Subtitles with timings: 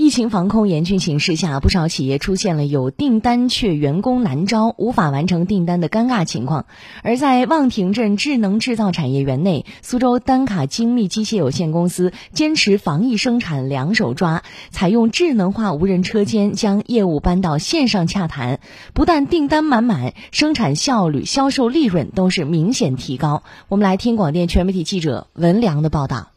[0.00, 6.64] 疫情防控严峻形势下，不少企业出现了有订单却员工难招、无法完成订单的尴尬情况。
[7.02, 18.60] 而在望亭镇智能制造产业园内，苏州丹卡精密机械有限公司坚持防疫生产两手抓，采用智能化无人车间，将业务搬到线上洽谈，
[18.94, 23.42] 不但订单满满，生产效率、销售利润都是明显提高。
[23.68, 26.29] 我们来听广电全媒体记者文良的报道。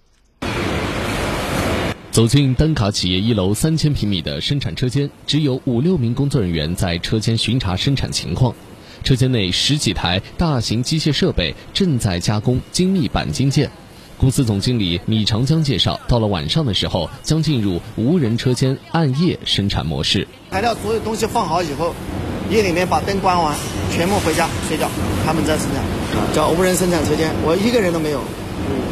[2.13, 8.53] 走进丹卡企业一楼三千平米的生产车间，只有五六名工作人员在车间巡查生产情况。
[9.03, 13.71] 车间内十几台大型机械设备正在加工精密钣金件。
[14.15, 20.27] 公司总经理米长江介绍，到了晚上的时候，将进入无人车间暗夜生产模式。
[20.51, 21.95] 材料所有东西放好以后，
[22.47, 23.57] 夜里面把灯关完，
[23.91, 24.87] 全部回家睡觉。
[25.25, 25.83] 他们在生产，
[26.31, 28.21] 叫无人生产车间，我一个人都没有，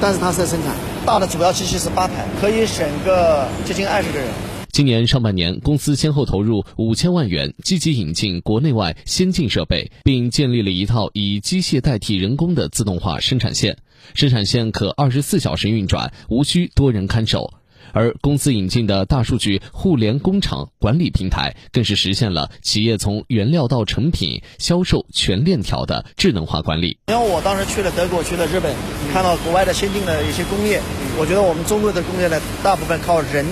[0.01, 0.73] 但是他是在生产。
[1.03, 4.27] 大的主要机器是八台，可以省个接近二十个人。
[4.71, 13.77] 今年上半年，公司先后投入五千万元，积极引进国内外先进设备，并建立了一套以机械代替人工的自动化生产线。
[14.13, 17.53] 生产线可二十四小时运转，无需多人看守。
[17.93, 26.97] 而公司引进的大数据互联工厂管理平台，更是实现了企业从原料到成品销售全链条的智能化管理。
[27.07, 28.73] 因为我当时去了德国，去了日本，
[29.13, 30.81] 看到国外的先进的一些工业，
[31.17, 33.45] 我觉得我们中国的工业呢，大部分靠人，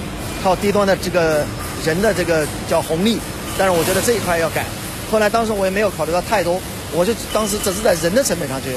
[0.44, 1.46] 靠低端的这个
[1.86, 3.18] 人的这个叫红利，
[3.58, 4.66] 但是我觉得这一块要改。
[5.12, 6.62] 后来当时我也没有考虑到太多，
[6.94, 8.70] 我就当时只是在人的成本上去。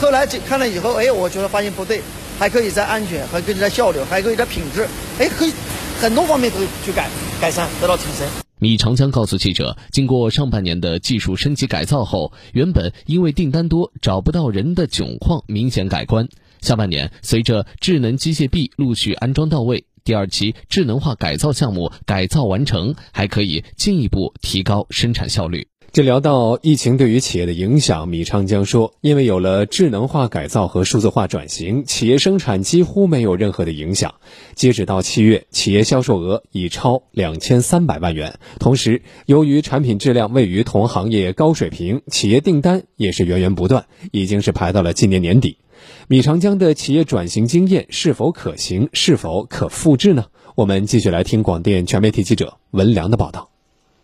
[0.00, 2.00] 后来就看了以后，哎，我觉得发现不对。
[2.40, 4.88] 还可以在安全，还可以在效率，还可以在品质，
[5.18, 5.52] 哎，可以
[6.00, 7.06] 很多方面都去改
[7.38, 8.26] 改善，得到提升。
[8.58, 16.26] 米长江告诉记者，经过上半年的技术升级改造后，原本因为订单多找不到人的窘况明显改观。
[16.62, 25.68] 下半年，随着智能机械臂陆续安装到位，第二期智能化改造项目改造完成，还可以进一步提高生产效率。
[25.92, 34.14] 这聊到疫情对于企业的影响，米长江说：“因为有了智能化改造和数字化转型，企业生产几乎没有任何的影响。
[34.54, 38.38] 截止到七月，企业销售额已超两千三百万元。
[38.60, 45.58] 同时，由于产品质量位于同行业高水平，企业订单也是源源不断，已经是排到了今年年底。
[46.06, 48.88] 米长江的企业转型经验是否可行？
[48.92, 50.26] 是否可复制呢？
[50.54, 53.49] 我们继续来听广电全媒体记者文良的报道。”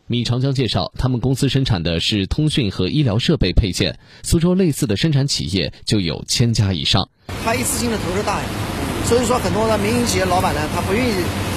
[0.08, 3.98] 米长江介绍，他们公司生产的是通讯和医疗设备配件。
[4.22, 7.08] 苏州类似的生产企业就有千家以上。
[7.44, 8.46] 他一次性的投入大呀，
[9.06, 11.12] 所以说很多的民营企业老板呢，他不愿意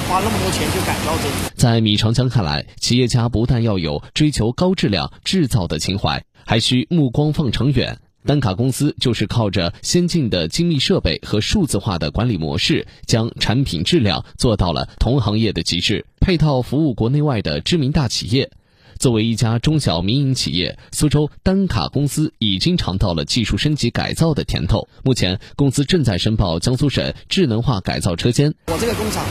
[0.09, 1.55] 花那么多钱去改造这个。
[1.55, 7.99] 在米长江看来，企业家不但要有追求高质量制造的情怀，还需目光放长远。
[8.29, 18.51] 丹卡公司就是靠着先进的精密设备和数字化的管理模式，将产品质量做到了同行业的极致，配套服务国内外的知名大企业。
[19.00, 24.88] 作为一家中小民营企业，苏州丹卡公司已经尝到了技术升级改造的甜头。
[25.03, 28.53] 目前，公司正在申报江苏省智能化改造车间。
[28.68, 29.25] 我这个工厂，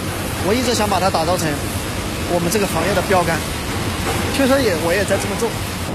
[0.49, 1.49] 我一直想把它打造成
[2.35, 3.39] 我们这个行业的标杆。
[4.37, 5.49] 确实也，我也在这么做。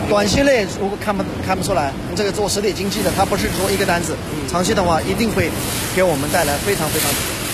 [0.10, 4.16] 短期内如果看不看不出来，这个做实体经济的，它不是做一个单子，
[4.48, 5.50] 长期的话一定会
[5.96, 7.10] 给我们带来非常非常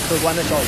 [0.08, 0.64] 可观的效益。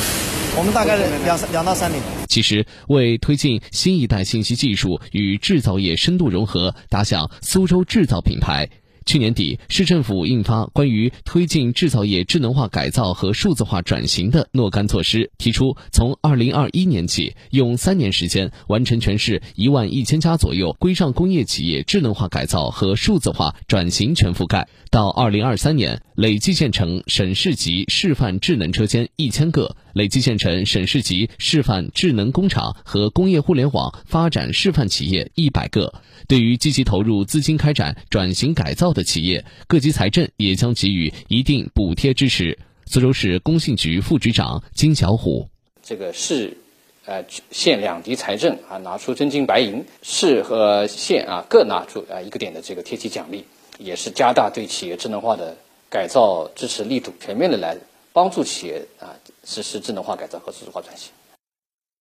[0.57, 2.03] 我们大概两三两到三年。
[2.29, 8.69] 其实，为推进新一代信息技术与制造业深度融合，打响苏州制造品牌。
[9.05, 35.95] 去年底，市政府印发关于推进制造业智能化改造和数字化转型的若干措施，提出从二零二一年起，用三年时间完成全市一万一千家左右规上工业企业智能化改造和数字化转型全覆盖；到二零二三年，累计建成省市级示范智能车间一千个，累计建成省市级示范智能工厂和工业互联网发展示范企业一百个。
[36.29, 42.59] 对于积极投入资金开展转型改造的企业，各级财政也将给予一定补贴支持。
[42.87, 45.49] 苏州市工信局副局长金小虎：
[45.83, 46.57] 这个市、
[47.07, 53.45] 呃县两级财政啊，拿出真金白银，市和县啊各拿出啊一个点的这个贴息奖励，
[53.79, 55.57] 也是加大对企业智能化的
[55.89, 57.77] 改造支持力度，全面的来
[58.13, 59.15] 帮助企业啊
[59.45, 61.11] 实施智能化改造和数字化转型。